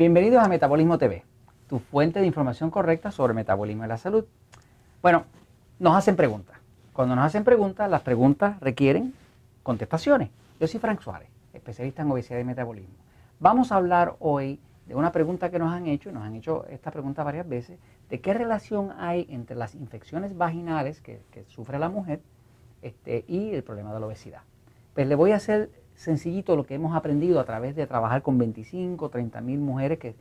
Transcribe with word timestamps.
Bienvenidos 0.00 0.42
a 0.42 0.48
Metabolismo 0.48 0.96
TV, 0.96 1.24
tu 1.68 1.78
fuente 1.78 2.20
de 2.20 2.26
información 2.26 2.70
correcta 2.70 3.10
sobre 3.10 3.34
metabolismo 3.34 3.84
y 3.84 3.86
la 3.86 3.98
salud. 3.98 4.24
Bueno, 5.02 5.26
nos 5.78 5.94
hacen 5.94 6.16
preguntas. 6.16 6.56
Cuando 6.94 7.14
nos 7.14 7.26
hacen 7.26 7.44
preguntas, 7.44 7.90
las 7.90 8.00
preguntas 8.00 8.58
requieren 8.60 9.12
contestaciones. 9.62 10.30
Yo 10.58 10.66
soy 10.68 10.80
Frank 10.80 11.02
Suárez, 11.02 11.28
especialista 11.52 12.00
en 12.00 12.10
obesidad 12.10 12.38
y 12.38 12.44
metabolismo. 12.44 12.94
Vamos 13.40 13.72
a 13.72 13.76
hablar 13.76 14.16
hoy 14.20 14.58
de 14.86 14.94
una 14.94 15.12
pregunta 15.12 15.50
que 15.50 15.58
nos 15.58 15.70
han 15.70 15.86
hecho, 15.86 16.08
y 16.08 16.14
nos 16.14 16.24
han 16.24 16.34
hecho 16.34 16.64
esta 16.70 16.90
pregunta 16.90 17.22
varias 17.22 17.46
veces, 17.46 17.78
de 18.08 18.20
qué 18.22 18.32
relación 18.32 18.94
hay 18.96 19.26
entre 19.28 19.54
las 19.54 19.74
infecciones 19.74 20.34
vaginales 20.34 21.02
que, 21.02 21.20
sufre 21.48 21.78
la 21.78 21.90
mujer 21.90 22.22
este, 22.80 23.26
y 23.28 23.50
el 23.50 23.62
problema 23.62 23.92
de 23.92 24.00
la 24.00 24.06
obesidad. 24.06 24.40
Pues 24.94 25.06
le 25.06 25.14
voy 25.14 25.32
a 25.32 25.36
hacer 25.36 25.68
sencillito 26.00 26.56
lo 26.56 26.64
que 26.64 26.74
hemos 26.74 26.96
aprendido 26.96 27.40
a 27.40 27.44
través 27.44 27.76
de 27.76 27.86
trabajar 27.86 28.22
con 28.22 28.38
25, 28.38 29.10
30 29.10 29.40
mil 29.42 29.60
mujeres, 29.60 29.98
que, 29.98 30.14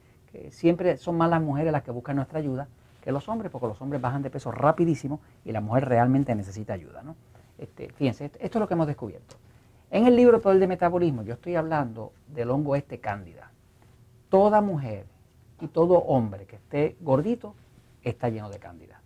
siempre 0.51 0.97
son 0.97 1.17
más 1.17 1.29
las 1.29 1.41
mujeres 1.41 1.71
las 1.71 1.81
que 1.81 1.89
buscan 1.89 2.17
nuestra 2.17 2.37
ayuda 2.37 2.67
que 3.01 3.11
los 3.11 3.27
hombres, 3.29 3.49
porque 3.49 3.65
los 3.65 3.81
hombres 3.81 4.01
bajan 4.01 4.21
de 4.21 4.29
peso 4.29 4.51
rapidísimo 4.51 5.21
y 5.45 5.53
la 5.53 5.61
mujer 5.61 5.87
realmente 5.87 6.35
necesita 6.35 6.73
ayuda. 6.73 7.01
¿no? 7.01 7.15
Este, 7.57 7.91
fíjense, 7.93 8.25
esto 8.25 8.39
es 8.41 8.55
lo 8.55 8.67
que 8.67 8.73
hemos 8.73 8.87
descubierto. 8.87 9.37
En 9.89 10.05
el 10.05 10.17
libro 10.17 10.41
Poder 10.41 10.59
de 10.59 10.67
Metabolismo 10.67 11.23
yo 11.23 11.33
estoy 11.33 11.55
hablando 11.55 12.11
del 12.27 12.51
hongo 12.51 12.75
este 12.75 12.99
cándida. 12.99 13.51
Toda 14.27 14.59
mujer 14.59 15.05
y 15.61 15.67
todo 15.67 15.99
hombre 15.99 16.45
que 16.45 16.57
esté 16.57 16.97
gordito 16.99 17.55
está 18.03 18.27
lleno 18.27 18.49
de 18.49 18.59
cándida. 18.59 19.01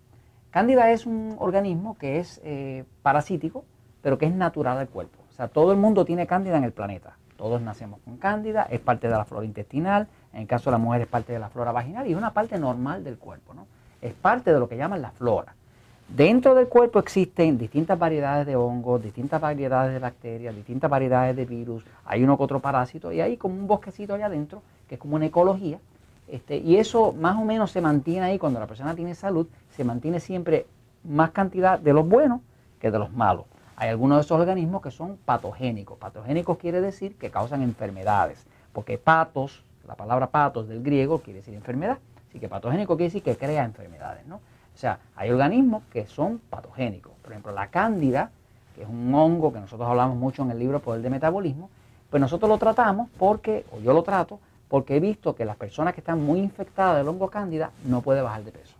Cándida 0.49 0.91
es 0.91 1.05
un 1.05 1.35
organismo 1.37 1.97
que 1.97 2.19
es 2.19 2.41
eh, 2.43 2.83
parasítico, 3.03 3.63
pero 4.01 4.17
que 4.17 4.25
es 4.25 4.33
natural 4.33 4.79
del 4.79 4.89
cuerpo. 4.89 5.22
O 5.33 5.35
sea, 5.35 5.47
todo 5.47 5.71
el 5.71 5.79
mundo 5.79 6.05
tiene 6.05 6.27
cándida 6.27 6.57
en 6.57 6.63
el 6.63 6.71
planeta. 6.71 7.17
Todos 7.37 7.59
nacemos 7.59 7.99
con 8.05 8.17
cándida, 8.17 8.67
es 8.69 8.79
parte 8.79 9.07
de 9.07 9.15
la 9.15 9.25
flora 9.25 9.45
intestinal, 9.45 10.07
en 10.31 10.41
el 10.41 10.47
caso 10.47 10.69
de 10.69 10.73
la 10.73 10.77
mujer 10.77 11.01
es 11.01 11.07
parte 11.07 11.33
de 11.33 11.39
la 11.39 11.49
flora 11.49 11.71
vaginal 11.71 12.07
y 12.07 12.11
es 12.11 12.17
una 12.17 12.33
parte 12.33 12.59
normal 12.59 13.03
del 13.03 13.17
cuerpo, 13.17 13.55
¿no? 13.55 13.65
Es 13.99 14.13
parte 14.13 14.53
de 14.53 14.59
lo 14.59 14.69
que 14.69 14.77
llaman 14.77 15.01
la 15.01 15.09
flora. 15.09 15.55
Dentro 16.07 16.53
del 16.53 16.67
cuerpo 16.67 16.99
existen 16.99 17.57
distintas 17.57 17.97
variedades 17.97 18.45
de 18.45 18.55
hongos, 18.55 19.01
distintas 19.01 19.41
variedades 19.41 19.93
de 19.93 19.99
bacterias, 19.99 20.55
distintas 20.55 20.89
variedades 20.89 21.35
de 21.35 21.45
virus, 21.45 21.83
hay 22.05 22.23
uno 22.23 22.37
que 22.37 22.43
otro 22.43 22.59
parásito 22.59 23.11
y 23.11 23.19
hay 23.19 23.35
como 23.35 23.55
un 23.55 23.65
bosquecito 23.65 24.13
allá 24.13 24.27
adentro, 24.27 24.61
que 24.87 24.95
es 24.95 25.01
como 25.01 25.15
una 25.15 25.25
ecología, 25.25 25.79
este, 26.27 26.57
y 26.57 26.77
eso 26.77 27.11
más 27.11 27.37
o 27.37 27.43
menos 27.43 27.71
se 27.71 27.81
mantiene 27.81 28.27
ahí 28.27 28.37
cuando 28.37 28.59
la 28.59 28.67
persona 28.67 28.93
tiene 28.93 29.15
salud, 29.15 29.47
se 29.71 29.83
mantiene 29.83 30.19
siempre 30.19 30.67
más 31.03 31.31
cantidad 31.31 31.79
de 31.79 31.93
los 31.93 32.07
buenos 32.07 32.41
que 32.79 32.91
de 32.91 32.99
los 32.99 33.11
malos. 33.11 33.45
Hay 33.75 33.89
algunos 33.89 34.17
de 34.17 34.21
esos 34.21 34.39
organismos 34.39 34.81
que 34.81 34.91
son 34.91 35.17
patogénicos. 35.17 35.97
Patogénicos 35.97 36.57
quiere 36.57 36.79
decir 36.81 37.15
que 37.17 37.31
causan 37.31 37.63
enfermedades, 37.63 38.45
porque 38.71 38.97
patos, 38.97 39.63
la 39.87 39.95
palabra 39.95 40.27
patos 40.27 40.67
del 40.67 40.83
griego 40.83 41.19
quiere 41.19 41.39
decir 41.39 41.53
enfermedad, 41.55 41.97
así 42.29 42.39
que 42.39 42.49
patogénico 42.49 42.95
quiere 42.95 43.09
decir 43.09 43.23
que 43.23 43.35
crea 43.35 43.63
enfermedades, 43.63 44.25
¿no? 44.25 44.35
O 44.35 44.77
sea, 44.77 44.99
hay 45.15 45.29
organismos 45.29 45.83
que 45.91 46.05
son 46.07 46.39
patogénicos. 46.49 47.13
Por 47.21 47.31
ejemplo, 47.31 47.51
la 47.51 47.67
cándida, 47.67 48.31
que 48.75 48.83
es 48.83 48.89
un 48.89 49.13
hongo 49.13 49.53
que 49.53 49.59
nosotros 49.59 49.87
hablamos 49.87 50.17
mucho 50.17 50.43
en 50.43 50.51
el 50.51 50.59
libro 50.59 50.79
Poder 50.79 51.01
de 51.01 51.09
Metabolismo, 51.09 51.69
pues 52.09 52.21
nosotros 52.21 52.49
lo 52.49 52.57
tratamos 52.57 53.09
porque, 53.17 53.65
o 53.71 53.79
yo 53.79 53.93
lo 53.93 54.03
trato, 54.03 54.39
porque 54.67 54.95
he 54.95 54.99
visto 54.99 55.35
que 55.35 55.45
las 55.45 55.55
personas 55.55 55.93
que 55.93 56.01
están 56.01 56.23
muy 56.23 56.39
infectadas 56.39 56.97
del 56.97 57.07
hongo 57.07 57.29
cándida 57.29 57.71
no 57.85 58.01
pueden 58.01 58.23
bajar 58.23 58.43
de 58.43 58.51
peso. 58.51 58.75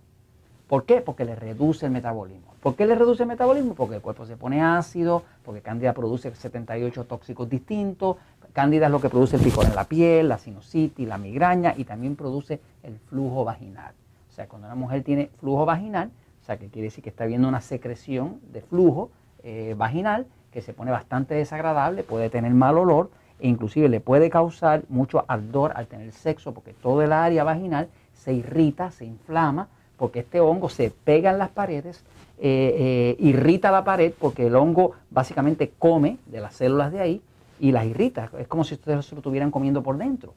¿Por 0.67 0.86
qué? 0.86 1.02
Porque 1.02 1.25
le 1.25 1.36
reduce 1.36 1.86
el 1.86 1.92
metabolismo. 1.92 2.53
¿Por 2.61 2.75
qué 2.75 2.86
le 2.86 2.95
reduce 2.95 3.23
el 3.23 3.30
metabolismo? 3.30 3.75
Porque 3.75 3.95
el 3.95 4.02
cuerpo 4.02 4.25
se 4.25 4.38
pone 4.38 4.61
ácido, 4.61 5.23
porque 5.43 5.61
cándida 5.61 5.93
produce 5.93 6.33
78 6.33 7.04
tóxicos 7.04 7.49
distintos, 7.49 8.17
cándida 8.54 8.86
es 8.86 8.92
lo 8.92 9.02
que 9.02 9.10
produce 9.10 9.36
el 9.36 9.42
picor 9.42 9.65
en 9.65 9.76
la 9.76 9.83
piel, 9.83 10.30
la 10.30 10.38
sinusitis, 10.38 11.08
la 11.08 11.17
migraña 11.17 11.73
y 11.76 11.83
también 11.83 12.15
produce 12.15 12.61
el 12.83 12.98
flujo 12.99 13.43
vaginal. 13.43 13.93
O 14.30 14.32
sea, 14.33 14.48
cuando 14.48 14.67
una 14.67 14.76
mujer 14.76 15.04
tiene 15.04 15.30
flujo 15.39 15.65
vaginal, 15.65 16.11
o 16.42 16.45
sea, 16.45 16.58
que 16.58 16.67
quiere 16.67 16.88
decir 16.88 17.04
que 17.04 17.09
está 17.09 17.26
viendo 17.26 17.48
una 17.48 17.61
secreción 17.61 18.39
de 18.52 18.61
flujo 18.61 19.09
eh, 19.43 19.76
vaginal 19.77 20.27
que 20.52 20.61
se 20.61 20.73
pone 20.73 20.92
bastante 20.92 21.33
desagradable, 21.33 22.04
puede 22.04 22.30
tener 22.30 22.54
mal 22.54 22.77
olor 22.77 23.09
e 23.39 23.48
inclusive 23.48 23.89
le 23.89 23.99
puede 23.99 24.30
causar 24.30 24.83
mucho 24.89 25.26
ardor 25.27 25.73
al 25.76 25.88
tener 25.88 26.11
sexo 26.11 26.54
porque 26.54 26.73
todo 26.73 27.02
el 27.02 27.11
área 27.11 27.43
vaginal 27.43 27.89
se 28.14 28.33
irrita, 28.33 28.92
se 28.92 29.05
inflama, 29.05 29.67
porque 30.03 30.19
este 30.19 30.41
hongo 30.41 30.67
se 30.67 30.91
pega 30.91 31.31
en 31.31 31.37
las 31.37 31.47
paredes, 31.47 32.03
eh, 32.37 32.75
eh, 32.77 33.15
irrita 33.19 33.71
la 33.71 33.86
pared 33.86 34.11
porque 34.19 34.47
el 34.47 34.55
hongo 34.58 34.91
básicamente 35.09 35.71
come 35.80 36.17
de 36.25 36.41
las 36.41 36.55
células 36.55 36.91
de 36.91 36.99
ahí 36.99 37.21
y 37.58 37.71
las 37.71 37.86
irrita. 37.86 38.30
Es 38.37 38.49
como 38.49 38.65
si 38.65 38.73
ustedes 38.73 39.09
lo 39.14 39.19
estuvieran 39.19 39.49
comiendo 39.49 39.81
por 39.81 39.97
dentro. 39.97 40.33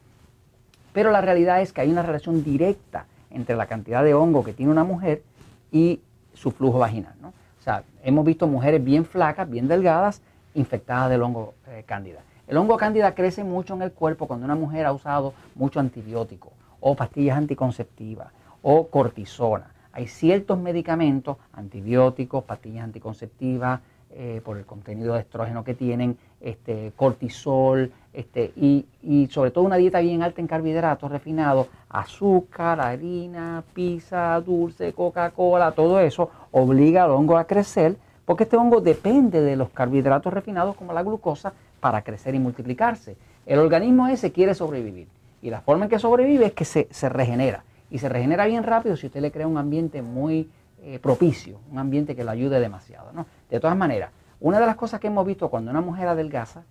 Pero 0.93 1.11
la 1.11 1.21
realidad 1.21 1.63
es 1.63 1.73
que 1.73 1.81
hay 1.81 1.91
una 1.91 2.05
relación 2.05 2.45
directa 2.45 3.07
entre 3.29 3.57
la 3.57 3.67
cantidad 3.67 4.05
de 4.05 4.15
hongo 4.15 4.45
que 4.45 4.53
tiene 4.53 4.71
una 4.71 4.85
mujer 4.85 5.25
y 5.73 5.99
su 6.33 6.53
flujo 6.53 6.79
vaginal. 6.79 7.15
O 7.25 7.63
sea, 7.65 7.83
hemos 8.05 8.25
visto 8.25 8.47
mujeres 8.47 8.85
bien 8.85 9.05
flacas, 9.05 9.51
bien 9.51 9.67
delgadas, 9.67 10.23
infectadas 10.55 11.11
del 11.11 11.23
hongo 11.23 11.55
eh, 11.67 11.83
cándida. 11.85 12.21
El 12.47 12.57
hongo 12.57 12.77
cándida 12.77 13.17
crece 13.17 13.43
mucho 13.43 13.75
en 13.75 13.83
el 13.83 13.91
cuerpo 13.91 14.29
cuando 14.29 14.45
una 14.45 14.55
mujer 14.55 14.87
ha 14.87 14.93
usado 14.93 15.35
mucho 15.57 15.81
antibiótico 15.81 16.53
o 16.79 16.95
pastillas 16.95 17.37
anticonceptivas 17.37 18.29
o 18.69 18.89
cortisona. 18.89 19.71
Hay 19.93 20.09
ciertos 20.09 20.59
medicamentos, 20.59 21.37
antibióticos, 21.53 22.43
pastillas 22.43 22.83
anticonceptivas, 22.83 23.81
eh, 24.11 24.41
por 24.45 24.57
el 24.57 24.67
contenido 24.67 25.15
de 25.15 25.21
estrógeno 25.21 25.63
que 25.63 25.75
tienen, 25.75 26.19
este, 26.41 26.93
cortisol, 26.97 27.93
este, 28.13 28.51
y, 28.57 28.85
y, 29.03 29.29
sobre 29.29 29.53
todo 29.53 29.63
una 29.63 29.77
dieta 29.77 30.01
bien 30.01 30.25
alta 30.25 30.41
en 30.41 30.49
carbohidratos 30.49 31.13
refinados, 31.13 31.69
azúcar, 31.89 32.81
harina, 32.81 33.63
pizza, 33.73 34.41
dulce, 34.41 34.93
Coca-Cola, 34.93 35.71
todo 35.71 36.01
eso 36.01 36.31
obliga 36.51 37.05
al 37.05 37.13
hongo 37.13 37.39
a 37.39 37.45
crecer, 37.45 37.97
porque 38.25 38.45
este 38.45 38.57
hongo 38.57 38.81
depende 38.81 39.41
de 39.43 39.55
los 39.55 39.71
carbohidratos 39.71 40.33
refinados 40.33 40.75
como 40.75 40.93
la 40.93 41.05
glucosa 41.05 41.53
para 41.79 42.03
crecer 42.03 42.35
y 42.35 42.41
multiplicarse. 42.41 43.17
El 43.47 43.61
organismo 43.61 44.09
ese 44.09 44.33
quiere 44.33 44.57
sobrevivir 44.57 45.07
y 45.41 45.51
la 45.51 45.61
forma 45.61 45.85
en 45.85 45.91
que 45.91 46.01
sobrevive 46.01 46.47
es 46.47 46.53
que 46.53 46.65
se, 46.65 46.89
se 46.91 47.09
regenera 47.09 47.63
y 47.91 47.99
se 47.99 48.09
regenera 48.09 48.47
bien 48.47 48.63
rápido 48.63 48.97
si 48.97 49.07
usted 49.07 49.21
le 49.21 49.31
crea 49.31 49.47
un 49.47 49.59
ambiente 49.59 50.03
muy 50.03 50.51
eh, 50.83 50.99
propicio, 50.99 51.59
un 51.71 51.79
ambiente 51.79 52.15
que 52.15 52.25
lo 52.25 52.31
ayude 52.31 52.61
demasiado. 52.61 53.13
¿no? 53.13 53.27
De 53.51 53.61
todas 53.61 53.77
maneras, 53.77 54.11
una 54.41 54.61
de 54.61 54.67
las 54.67 54.77
cosas 54.77 55.01
que 55.01 55.07
hemos 55.07 55.27
visto 55.27 55.49
cuando 55.49 55.71
una 55.71 55.81
mujer 55.81 56.09
adelgaza, 56.09 56.63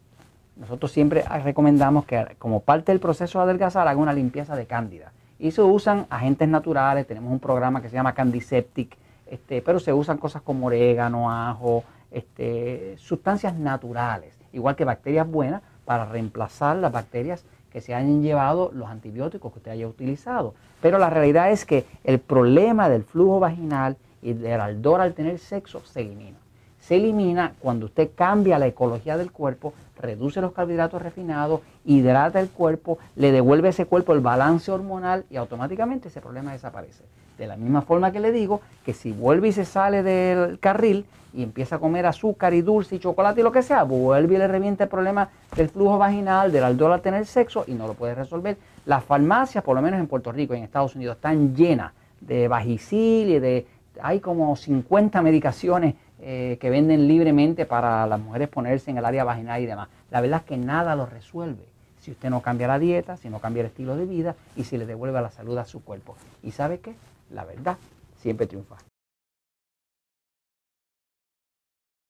nosotros 0.55 0.91
siempre 0.91 1.23
recomendamos 1.43 2.05
que 2.05 2.35
como 2.37 2.61
parte 2.61 2.91
del 2.91 2.99
proceso 2.99 3.39
de 3.39 3.45
adelgazar 3.45 3.87
haga 3.87 3.99
una 3.99 4.13
limpieza 4.13 4.55
de 4.55 4.65
cándida. 4.65 5.11
Y 5.37 5.51
se 5.51 5.61
usan 5.61 6.05
agentes 6.09 6.47
naturales, 6.47 7.07
tenemos 7.07 7.31
un 7.31 7.39
programa 7.39 7.81
que 7.81 7.89
se 7.89 7.95
llama 7.95 8.13
Candiseptic, 8.13 8.95
este, 9.25 9.61
pero 9.61 9.79
se 9.79 9.91
usan 9.91 10.17
cosas 10.17 10.41
como 10.41 10.67
orégano, 10.67 11.31
ajo, 11.31 11.83
este, 12.11 12.95
sustancias 12.97 13.55
naturales, 13.55 14.37
igual 14.53 14.75
que 14.77 14.85
bacterias 14.85 15.29
buenas 15.29 15.61
para 15.83 16.05
reemplazar 16.05 16.77
las 16.77 16.91
bacterias 16.91 17.43
que 17.75 17.81
se 17.81 17.93
hayan 17.93 18.23
llevado 18.23 18.71
los 18.73 18.87
antibióticos 18.87 19.51
que 19.51 19.59
usted 19.59 19.71
haya 19.71 19.85
utilizado. 19.85 20.53
Pero 20.81 20.97
la 20.97 21.09
realidad 21.09 21.51
es 21.51 21.65
que 21.65 21.83
el 22.05 22.19
problema 22.19 22.87
del 22.87 23.03
flujo 23.03 23.41
vaginal 23.41 23.97
y 24.21 24.31
del 24.31 24.61
ardor 24.61 25.01
al 25.01 25.13
tener 25.13 25.39
sexo 25.39 25.81
se 25.81 25.99
elimina. 25.99 26.37
Se 26.85 26.97
elimina 26.97 27.53
cuando 27.59 27.87
usted 27.87 28.11
cambia 28.13 28.59
la 28.59 28.67
ecología 28.67 29.17
del 29.17 29.31
cuerpo, 29.31 29.73
reduce 29.99 30.39
los 30.39 30.51
carbohidratos 30.51 31.01
refinados, 31.01 31.61
hidrata 31.83 32.39
el 32.39 32.49
cuerpo, 32.49 32.99
le 33.15 33.31
devuelve 33.31 33.69
a 33.69 33.71
ese 33.71 33.87
cuerpo 33.87 34.13
el 34.13 34.19
balance 34.19 34.71
hormonal 34.71 35.25
y 35.31 35.37
automáticamente 35.37 36.09
ese 36.09 36.21
problema 36.21 36.51
desaparece. 36.51 37.03
De 37.39 37.47
la 37.47 37.57
misma 37.57 37.81
forma 37.81 38.11
que 38.11 38.19
le 38.19 38.31
digo 38.31 38.61
que 38.85 38.93
si 38.93 39.11
vuelve 39.11 39.47
y 39.47 39.51
se 39.51 39.65
sale 39.65 40.03
del 40.03 40.59
carril 40.59 41.07
y 41.33 41.41
empieza 41.41 41.77
a 41.77 41.79
comer 41.79 42.05
azúcar 42.05 42.53
y 42.53 42.61
dulce 42.61 42.97
y 42.97 42.99
chocolate 42.99 43.41
y 43.41 43.43
lo 43.43 43.51
que 43.51 43.63
sea, 43.63 43.81
vuelve 43.81 44.35
y 44.35 44.37
le 44.37 44.47
revienta 44.47 44.83
el 44.83 44.89
problema 44.91 45.29
del 45.55 45.69
flujo 45.69 45.97
vaginal, 45.97 46.51
del 46.51 46.65
ardor 46.65 46.91
al 46.91 47.01
tener 47.01 47.25
sexo 47.25 47.63
y 47.65 47.73
no 47.73 47.87
lo 47.87 47.95
puede 47.95 48.13
resolver. 48.13 48.57
Las 48.85 49.03
farmacias, 49.03 49.63
por 49.63 49.75
lo 49.75 49.81
menos 49.81 49.99
en 49.99 50.05
Puerto 50.05 50.31
Rico 50.31 50.53
y 50.53 50.59
en 50.59 50.63
Estados 50.65 50.95
Unidos, 50.95 51.15
están 51.15 51.55
llenas 51.55 51.93
de 52.21 52.47
bajicil 52.47 53.29
y 53.29 53.39
de... 53.39 53.65
Hay 54.01 54.19
como 54.19 54.57
50 54.57 55.21
medicaciones 55.21 55.95
eh, 56.21 56.57
que 56.59 56.69
venden 56.69 57.07
libremente 57.07 57.65
para 57.65 58.07
las 58.07 58.19
mujeres 58.19 58.49
ponerse 58.49 58.91
en 58.91 58.97
el 58.97 59.05
área 59.05 59.23
vaginal 59.23 59.61
y 59.61 59.65
demás. 59.65 59.89
La 60.11 60.21
verdad 60.21 60.41
es 60.41 60.45
que 60.45 60.57
nada 60.57 60.95
lo 60.95 61.05
resuelve 61.05 61.65
si 61.99 62.11
usted 62.11 62.29
no 62.29 62.41
cambia 62.41 62.67
la 62.67 62.77
dieta, 62.77 63.17
si 63.17 63.29
no 63.29 63.39
cambia 63.39 63.61
el 63.61 63.67
estilo 63.67 63.97
de 63.97 64.05
vida 64.05 64.35
y 64.55 64.63
si 64.63 64.77
le 64.77 64.85
devuelve 64.85 65.19
la 65.21 65.31
salud 65.31 65.57
a 65.57 65.65
su 65.65 65.83
cuerpo. 65.83 66.15
¿Y 66.43 66.51
sabe 66.51 66.79
qué? 66.79 66.93
La 67.31 67.45
verdad 67.45 67.77
siempre 68.21 68.45
triunfa. 68.45 68.77